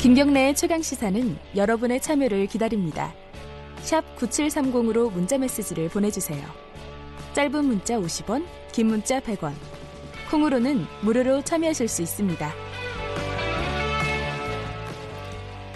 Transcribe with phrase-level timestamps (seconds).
[0.00, 3.12] 김경래의 최강 시사는 여러분의 참여를 기다립니다.
[3.80, 6.42] 샵 9730으로 문자 메시지를 보내주세요.
[7.34, 9.52] 짧은 문자 50원, 긴 문자 100원.
[10.30, 12.50] 콩으로는 무료로 참여하실 수 있습니다.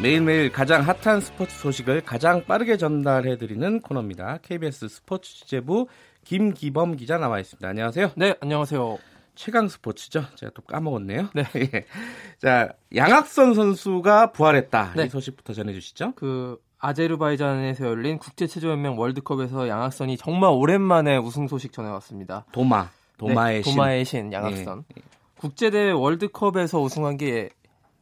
[0.00, 4.38] 매일매일 가장 핫한 스포츠 소식을 가장 빠르게 전달해드리는 코너입니다.
[4.40, 5.88] KBS 스포츠 취재부
[6.24, 7.68] 김기범 기자 나와 있습니다.
[7.68, 8.12] 안녕하세요.
[8.16, 8.96] 네, 안녕하세요.
[9.36, 10.24] 최강 스포츠죠.
[10.34, 11.28] 제가 또 까먹었네요.
[11.34, 11.44] 네.
[12.40, 14.94] 자, 양학선 선수가 부활했다.
[14.96, 15.04] 네.
[15.04, 16.14] 이 소식부터 전해 주시죠.
[16.16, 22.46] 그 아제르바이잔에서 열린 국제체조연맹 월드컵에서 양학선이 정말 오랜만에 우승 소식 전해왔습니다.
[22.52, 23.72] 도마, 도마의 네, 신.
[23.72, 24.84] 도마의 신 양학선.
[24.96, 25.02] 예.
[25.38, 27.50] 국제대회 월드컵에서 우승한 게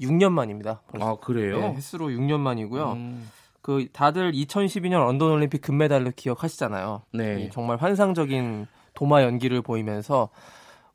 [0.01, 0.83] 6년 만입니다.
[0.89, 1.07] 벌써.
[1.07, 1.59] 아 그래요?
[1.59, 2.93] 네, 횟수로 6년 만이고요.
[2.93, 3.31] 음,
[3.61, 7.03] 그 다들 2012년 런던 올림픽 금메달로 기억하시잖아요.
[7.13, 7.43] 네.
[7.43, 10.29] 이 정말 환상적인 도마 연기를 보이면서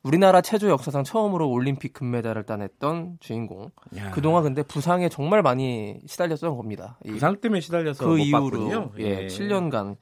[0.02, 3.70] 우리나라 체조 역사상 처음으로 올림픽 금메달을 따냈던 주인공.
[3.96, 6.98] 야, 그동안 근데 부상에 정말 많이 시달렸던 겁니다.
[7.04, 8.90] 이 부상 때문에 시달려서 그못 이후로 봤군요.
[8.98, 9.96] 예, 7년간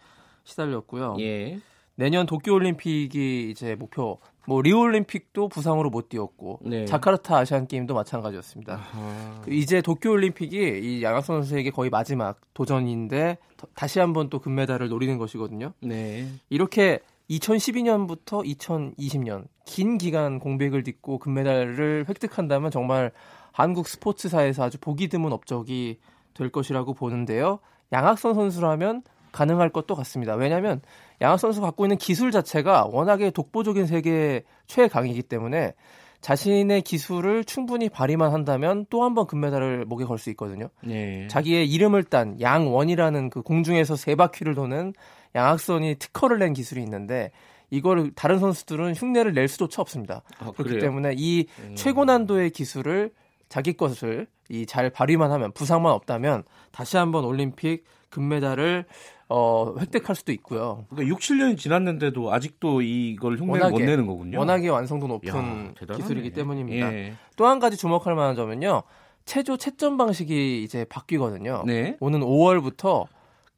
[0.44, 1.16] 시달렸고요.
[1.20, 1.58] 예.
[1.96, 4.20] 내년 도쿄 올림픽이 이제 목표.
[4.46, 6.84] 뭐 리오 올림픽도 부상으로 못 뛰었고 네.
[6.86, 8.80] 자카르타 아시안 게임도 마찬가지였습니다.
[8.94, 14.38] 아, 그 이제 도쿄 올림픽이 이 양학선 선수에게 거의 마지막 도전인데 더- 다시 한번 또
[14.38, 15.72] 금메달을 노리는 것이거든요.
[15.82, 16.28] 네.
[16.50, 23.12] 이렇게 2012년부터 2020년 긴 기간 공백을 딛고 금메달을 획득한다면 정말
[23.52, 25.98] 한국 스포츠사에서 아주 보기 드문 업적이
[26.34, 27.58] 될 것이라고 보는데요.
[27.92, 30.34] 양학선 선수라면 가능할 것도 같습니다.
[30.34, 30.80] 왜냐하면
[31.20, 35.74] 양학선 선수 갖고 있는 기술 자체가 워낙에 독보적인 세계 최강이기 때문에
[36.20, 40.68] 자신의 기술을 충분히 발휘만 한다면 또 한 번 금메달을 목에 걸 수 있거든요.
[40.82, 41.26] 네.
[41.28, 44.94] 자기의 이름을 딴 양원이라는 그 공중에서 세 바퀴를 도는
[45.34, 47.30] 양학선이 특허를 낸 기술이 있는데
[47.70, 50.22] 이걸 다른 선수들은 흉내를 낼 수조차 없습니다.
[50.38, 50.80] 아, 그렇기 그래요?
[50.80, 51.74] 때문에 이 음.
[51.74, 53.12] 최고 난도의 기술을
[53.48, 58.86] 자기 것을 이 잘 발휘만 하면 부상만 없다면 다시 한번 올림픽 금메달을
[59.28, 60.86] 어, 획득할 수도 있고요.
[60.88, 64.38] 그러니까 6, 7년이 지났는데도 아직도 이걸 흉내를 워낙에- 못 내는 거군요.
[64.38, 65.96] 워낙에 완성도 높은 야.
[65.96, 66.90] 기술이기 때문입니다.
[66.94, 67.12] 예.
[67.36, 68.84] 또한 가지 주목할 만한 점은요.
[69.26, 71.64] 체조 채점 방식이 이제 바뀌거든요.
[71.66, 71.98] 네.
[72.00, 73.04] 오는 5월부터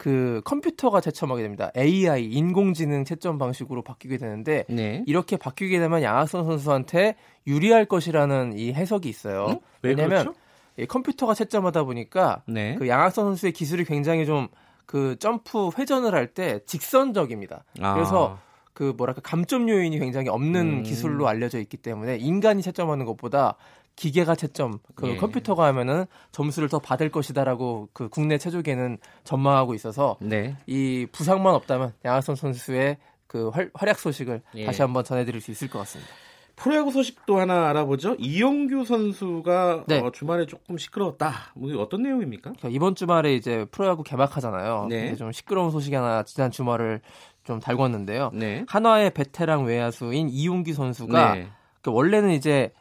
[0.00, 1.70] 그 컴퓨터가 채점하게 됩니다.
[1.76, 5.04] AI 인공지능 채점 방식으로 바뀌게 되는데 네.
[5.06, 7.16] 이렇게 바뀌게 되면 양학선 선수한테
[7.46, 9.46] 유리할 것이라는 이 해석이 있어요.
[9.50, 9.58] 응?
[9.82, 10.40] 왜 왜냐하면 그렇죠?
[10.78, 12.76] 이 컴퓨터가 채점하다 보니까 네.
[12.76, 14.48] 그 양학선 선수의 기술이 굉장히 좀
[14.90, 17.62] 그 점프 회전을 할 때 직선적입니다.
[17.80, 17.94] 아.
[17.94, 18.38] 그래서
[18.72, 20.82] 그 뭐랄까 감점 요인이 굉장히 없는 음.
[20.82, 23.54] 기술로 알려져 있기 때문에 인간이 채점하는 것보다
[24.00, 25.16] 기계가 채점, 그 예.
[25.18, 30.56] 컴퓨터가 하면은 점수를 더 받을 것이다라고 그 국내 체조계는 전망하고 있어서 네.
[30.66, 32.96] 이 부상만 없다면 양학선 선수의
[33.26, 34.64] 그 활, 활약 소식을 예.
[34.64, 36.10] 다시 한번 전해드릴 수 있을 것 같습니다.
[36.56, 38.16] 프로야구 소식도 하나 알아보죠.
[38.18, 39.98] 이용규 선수가 네.
[39.98, 41.52] 어, 주말에 조금 시끄러웠다.
[41.54, 42.52] 뭐 어떤 내용입니까?
[42.52, 44.86] 그러니까 이번 주말에 이제 프로야구 개막하잖아요.
[44.88, 45.02] 네.
[45.02, 47.02] 근데 좀 시끄러운 소식이 하나 지난 주말을
[47.44, 48.30] 좀 달궜는데요.
[48.32, 48.64] 네.
[48.66, 51.48] 한화의 베테랑 외야수인 이용규 선수가 네.
[51.82, 52.72] 그 원래는 이제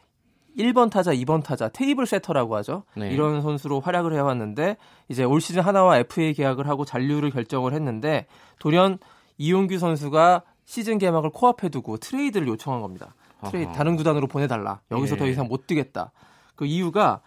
[0.58, 2.84] 1번 타자, 2번 타자, table setter라고 하죠.
[2.96, 3.10] 네.
[3.10, 4.76] 이런 선수로 활약을 해왔는데
[5.08, 8.26] 이제 올 시즌 한화와 FA 계약을 하고 잔류를 결정을 했는데
[8.58, 8.98] 돌연
[9.38, 13.14] 이용규 선수가 시즌 개막을 코앞에 두고 트레이드를 요청한 겁니다.
[13.48, 13.78] 트레이드 아하.
[13.78, 14.80] 다른 구단으로 보내달라.
[14.90, 15.18] 여기서 예.
[15.18, 16.12] 더 이상 못 뛰겠다.
[16.54, 17.22] 그 이유가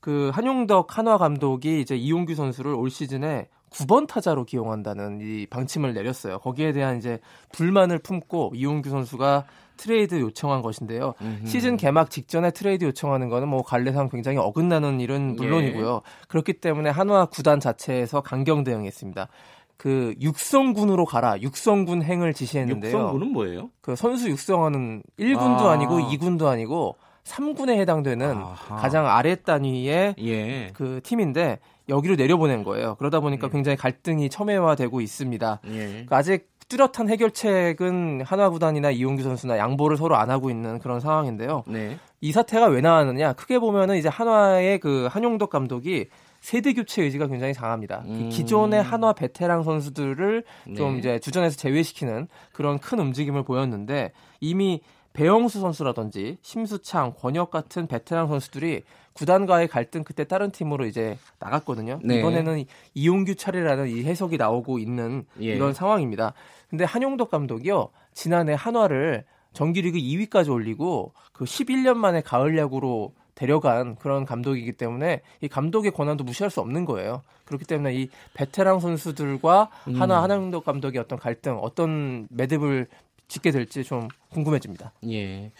[0.00, 6.38] 그 한용덕 한화 감독이 이제 이용규 선수를 올 시즌에 9번 타자로 기용한다는 이 방침을 내렸어요.
[6.38, 7.18] 거기에 대한 이제
[7.52, 9.44] 불만을 품고 이용규 선수가
[9.76, 11.14] 트레이드 요청한 것인데요.
[11.20, 11.46] 음흠.
[11.46, 16.02] 시즌 개막 직전에 트레이드 요청하는 거는 뭐 관례상 굉장히 어긋나는 일은 물론이고요.
[16.28, 19.28] 그렇기 때문에 한화 구단 자체에서 강경 대응했습니다.
[19.76, 21.40] 그 육성군으로 가라.
[21.40, 22.92] 육성군 행을 지시했는데요.
[22.92, 23.70] 육성군은 뭐예요?
[23.80, 25.72] 그 선수 육성하는 1군도 아.
[25.72, 25.76] 아.
[25.76, 28.76] 니고 2군도 아니고 3군에 해당되는 아하.
[28.76, 30.70] 가장 아래 단위의 예.
[30.74, 32.96] 그 팀인데 여기로 내려보낸 거예요.
[32.96, 35.60] 그러다 보니까 굉장히 갈등이 첨예화되고 있습니다.
[35.66, 35.70] 예.
[35.70, 41.64] 그러니까 아직 뚜렷한 해결책은 한화 구단이나 이용규 선수나 양보를 서로 안 하고 있는 그런 상황인데요.
[41.66, 41.98] 네.
[42.20, 43.34] 이 사태가 왜 나왔느냐?
[43.34, 46.06] 크게 보면은 이제 한화의 그 한용덕 감독이
[46.40, 48.02] 세대 교체 의지가 굉장히 강합니다.
[48.04, 48.28] 그 음.
[48.30, 50.44] 기존의 한화 베테랑 선수들을
[50.76, 50.98] 좀 네.
[50.98, 54.80] 이제 주전에서 제외시키는 그런 큰 움직임을 보였는데 이미
[55.12, 58.82] 배영수 선수라든지 심수창, 권혁 같은 베테랑 선수들이
[59.12, 62.00] 구단과의 갈등 그때 다른 팀으로 이제 나갔거든요.
[62.02, 62.18] 네.
[62.18, 62.64] 이번에는
[62.94, 65.54] 이용규 차례라는 이 해석이 나오고 있는 예.
[65.54, 66.32] 이런 상황입니다.
[66.70, 74.24] 근데 한용덕 감독이요 지난해 한화를 정규리그 2위까지 올리고 그 11년 만에 가을 야구로 데려간 그런
[74.24, 77.22] 감독이기 때문에 이 감독의 권한도 무시할 수 없는 거예요.
[77.44, 80.00] 그렇기 때문에 이 베테랑 선수들과 음.
[80.00, 82.88] 하나 한용덕 감독의 어떤 갈등, 어떤 매듭을
[83.32, 84.92] 짓게 될지 좀 궁금해집니다.
[85.10, 85.52] 예.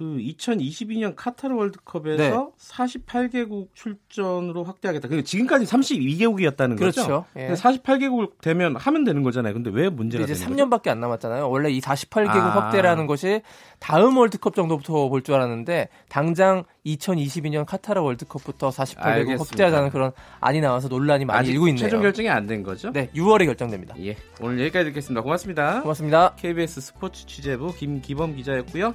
[0.00, 2.30] 그 2022년 카타르 월드컵에서 네.
[2.58, 5.08] 48개국 출전으로 확대하겠다.
[5.08, 7.02] 그 지금까지 32개국이었다는 그렇죠.
[7.02, 7.24] 거죠.
[7.36, 7.48] 예.
[7.52, 9.52] 48개국 되면 하면 되는 거잖아요.
[9.52, 11.50] 근데 왜 문제가 이제 되는 3년밖에 안 남았잖아요.
[11.50, 12.48] 원래 이 48개국 아.
[12.48, 13.42] 확대라는 것이
[13.78, 19.44] 다음 월드컵 정도부터 볼 줄 알았는데 당장 2022년 카타르 월드컵부터 48개국 알겠습니다.
[19.44, 21.84] 확대하자는 그런 안이 나와서 논란이 많이 일고 있네요.
[21.84, 22.90] 최종 결정이 안 된 거죠?
[22.90, 23.94] 네, 6월에 결정됩니다.
[24.02, 24.16] 예.
[24.40, 25.20] 오늘 여기까지 듣겠습니다.
[25.20, 25.82] 고맙습니다.
[25.82, 26.34] 고맙습니다.
[26.36, 28.94] KBS 스포츠 취재부 김기범 기자였고요.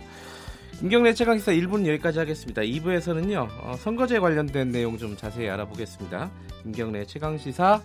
[0.79, 2.61] 김경래 최강기사 1부는 여기까지 하겠습니다.
[2.61, 6.31] 2부에서는요 어, 선거제 관련된 내용 좀 자세히 알아보겠습니다.
[6.63, 7.81] 김경래 최강시사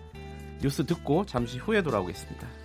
[0.60, 2.59] 뉴스 듣고 잠시 후에 돌아오겠습니다.